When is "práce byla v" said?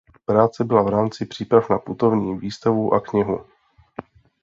0.25-0.87